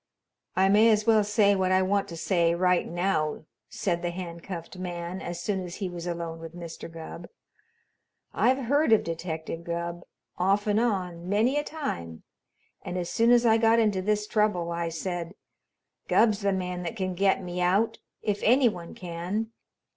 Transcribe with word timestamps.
"I 0.55 0.67
may 0.67 0.89
as 0.89 1.05
well 1.05 1.23
say 1.23 1.53
what 1.55 1.71
I 1.71 1.83
want 1.83 2.07
to 2.07 2.17
say 2.17 2.55
right 2.55 2.87
now," 2.89 3.45
said 3.69 4.01
the 4.01 4.09
handcuffed 4.09 4.79
man 4.79 5.21
as 5.21 5.39
soon 5.39 5.63
as 5.63 5.75
he 5.75 5.89
was 5.89 6.07
alone 6.07 6.39
with 6.39 6.55
Mr. 6.55 6.91
Gubb. 6.91 7.29
"I've 8.33 8.65
heard 8.65 8.93
of 8.93 9.03
Detective 9.03 9.63
Gubb, 9.63 10.01
off 10.39 10.65
and 10.65 10.79
on, 10.79 11.29
many 11.29 11.55
a 11.55 11.63
time, 11.63 12.23
and 12.81 12.97
as 12.97 13.11
soon 13.11 13.29
as 13.29 13.45
I 13.45 13.59
got 13.59 13.77
into 13.77 14.01
this 14.01 14.25
trouble 14.25 14.71
I 14.71 14.89
said, 14.89 15.35
'Gubb's 16.07 16.39
the 16.41 16.51
man 16.51 16.81
that 16.81 16.95
can 16.95 17.13
get 17.13 17.43
me 17.43 17.61
out 17.61 17.99
if 18.23 18.41
any 18.41 18.67
one 18.69 18.95
can.' 18.95 19.51